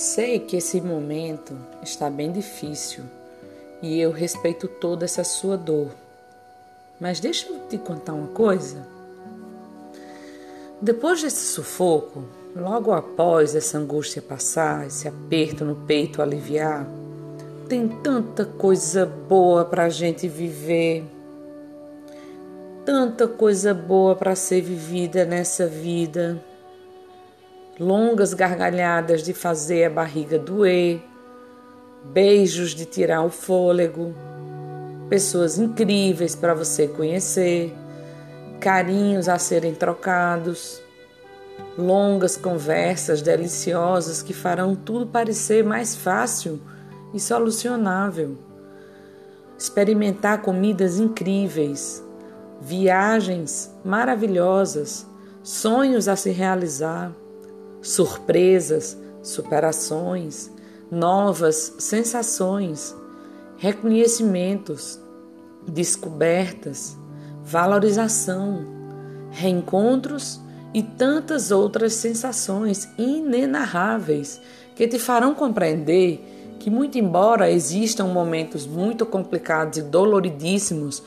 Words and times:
Sei 0.00 0.38
que 0.38 0.56
esse 0.56 0.80
momento 0.80 1.54
está 1.82 2.08
bem 2.08 2.32
difícil 2.32 3.04
e 3.82 4.00
eu 4.00 4.10
respeito 4.10 4.66
toda 4.66 5.04
essa 5.04 5.22
sua 5.22 5.58
dor. 5.58 5.88
Mas 6.98 7.20
deixa 7.20 7.46
eu 7.46 7.68
te 7.68 7.76
contar 7.76 8.14
uma 8.14 8.28
coisa. 8.28 8.78
Depois 10.80 11.20
desse 11.20 11.52
sufoco, 11.52 12.24
logo 12.56 12.92
após 12.92 13.54
essa 13.54 13.76
angústia 13.76 14.22
passar, 14.22 14.86
esse 14.86 15.06
aperto 15.06 15.66
no 15.66 15.76
peito 15.76 16.22
aliviar, 16.22 16.88
tem 17.68 17.86
tanta 17.86 18.46
coisa 18.46 19.04
boa 19.04 19.66
para 19.66 19.84
a 19.84 19.90
gente 19.90 20.26
viver, 20.26 21.04
tanta 22.86 23.28
coisa 23.28 23.74
boa 23.74 24.16
para 24.16 24.34
ser 24.34 24.62
vivida 24.62 25.26
nessa 25.26 25.66
vida 25.66 26.42
longas 27.80 28.34
gargalhadas 28.34 29.22
de 29.22 29.32
fazer 29.32 29.84
a 29.86 29.90
barriga 29.90 30.38
doer, 30.38 31.02
beijos 32.04 32.74
de 32.74 32.84
tirar 32.84 33.22
o 33.22 33.30
fôlego, 33.30 34.14
pessoas 35.08 35.56
incríveis 35.58 36.36
para 36.36 36.52
você 36.52 36.86
conhecer, 36.86 37.74
carinhos 38.60 39.30
a 39.30 39.38
serem 39.38 39.74
trocados, 39.74 40.82
longas 41.78 42.36
conversas 42.36 43.22
deliciosas 43.22 44.22
que 44.22 44.34
farão 44.34 44.76
tudo 44.76 45.06
parecer 45.06 45.64
mais 45.64 45.96
fácil 45.96 46.60
e 47.14 47.18
solucionável. 47.18 48.36
Experimentar 49.58 50.42
comidas 50.42 50.98
incríveis, 50.98 52.04
viagens 52.60 53.74
maravilhosas, 53.82 55.06
sonhos 55.42 56.08
a 56.08 56.16
se 56.16 56.30
realizar 56.30 57.10
surpresas, 57.82 58.96
superações, 59.22 60.50
novas 60.90 61.74
sensações, 61.78 62.94
reconhecimentos, 63.56 64.98
descobertas, 65.66 66.96
valorização, 67.44 68.64
reencontros 69.30 70.40
e 70.72 70.82
tantas 70.82 71.50
outras 71.50 71.94
sensações 71.94 72.88
inenarráveis 72.98 74.40
que 74.74 74.86
te 74.86 74.98
farão 74.98 75.34
compreender 75.34 76.56
que, 76.58 76.70
muito 76.70 76.98
embora 76.98 77.50
existam 77.50 78.04
momentos 78.04 78.66
muito 78.66 79.06
complicados 79.06 79.78
e 79.78 79.82
doloridíssimos, 79.82 81.02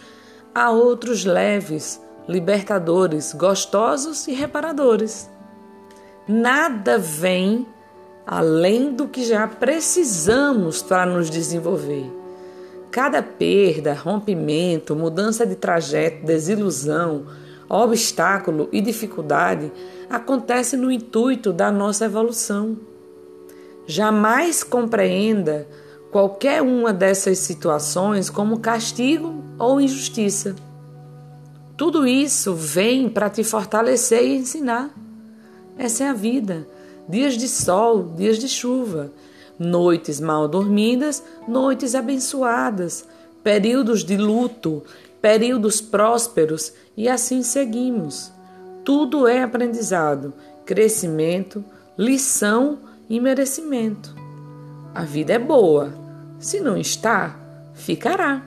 há 0.53 0.71
outros 0.71 1.25
leves, 1.25 2.01
libertadores, 2.27 3.33
gostosos 3.33 4.27
e 4.27 4.33
reparadores. 4.33 5.29
Nada 6.27 6.97
vem 6.97 7.67
além 8.25 8.93
do 8.93 9.07
que 9.07 9.25
já 9.25 9.45
precisamos 9.47 10.81
para 10.81 11.05
nos 11.05 11.29
desenvolver. 11.29 12.09
Cada 12.89 13.21
perda, 13.21 13.93
rompimento, 13.93 14.95
mudança 14.95 15.45
de 15.45 15.55
trajeto, 15.55 16.25
desilusão, 16.25 17.25
obstáculo 17.67 18.69
e 18.71 18.79
dificuldade 18.79 19.71
acontece 20.09 20.77
no 20.77 20.91
intuito 20.91 21.51
da 21.51 21.71
nossa 21.71 22.05
evolução. 22.05 22.77
Jamais 23.85 24.63
compreenda 24.63 25.67
qualquer 26.11 26.61
uma 26.61 26.93
dessas 26.93 27.39
situações 27.39 28.29
como 28.29 28.59
castigo 28.59 29.43
ou 29.57 29.81
injustiça. 29.81 30.55
Tudo 31.75 32.05
isso 32.07 32.53
vem 32.53 33.09
para 33.09 33.29
te 33.29 33.43
fortalecer 33.43 34.23
e 34.23 34.37
ensinar. 34.37 35.02
Essa 35.77 36.05
é 36.05 36.09
a 36.09 36.13
vida. 36.13 36.67
Dias 37.07 37.33
de 37.33 37.47
sol, 37.47 38.13
dias 38.15 38.37
de 38.37 38.47
chuva, 38.47 39.11
noites 39.59 40.19
mal 40.19 40.47
dormidas, 40.47 41.23
noites 41.47 41.95
abençoadas, 41.95 43.05
períodos 43.43 44.03
de 44.03 44.15
luto, 44.15 44.83
períodos 45.21 45.81
prósperos 45.81 46.73
e 46.95 47.09
assim 47.09 47.43
seguimos. 47.43 48.31
Tudo 48.83 49.27
é 49.27 49.41
aprendizado, 49.41 50.33
crescimento, 50.65 51.63
lição 51.97 52.79
e 53.09 53.19
merecimento. 53.19 54.15
A 54.93 55.03
vida 55.03 55.33
é 55.33 55.39
boa. 55.39 55.93
Se 56.39 56.59
não 56.59 56.77
está, 56.77 57.37
ficará. 57.73 58.43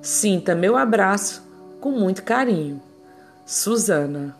Sinta 0.00 0.54
meu 0.54 0.76
abraço 0.76 1.42
com 1.80 1.90
muito 1.90 2.22
carinho. 2.22 2.80
Susana 3.44 4.36